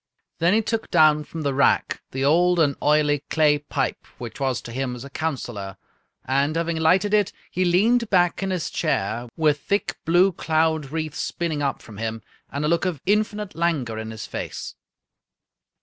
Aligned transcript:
Then 0.39 0.55
he 0.55 0.63
took 0.63 0.89
down 0.89 1.23
from 1.25 1.43
the 1.43 1.53
rack 1.53 2.01
the 2.09 2.25
old 2.25 2.57
and 2.59 2.75
oily 2.81 3.19
clay 3.29 3.59
pipe, 3.59 4.03
which 4.17 4.39
was 4.39 4.59
to 4.61 4.71
him 4.71 4.95
as 4.95 5.05
a 5.05 5.11
counselor, 5.11 5.77
and, 6.25 6.55
having 6.55 6.77
lighted 6.77 7.13
it, 7.13 7.31
he 7.51 7.63
leaned 7.63 8.09
back 8.09 8.41
in 8.41 8.49
his 8.49 8.71
chair, 8.71 9.27
with 9.37 9.59
thick 9.59 9.97
blue 10.03 10.31
cloud 10.31 10.87
wreaths 10.89 11.19
spinning 11.19 11.61
up 11.61 11.83
from 11.83 11.97
him, 11.97 12.23
and 12.51 12.65
a 12.65 12.67
look 12.67 12.85
of 12.85 12.99
infinite 13.05 13.53
languor 13.53 13.99
in 13.99 14.09
his 14.09 14.25
face. 14.25 14.73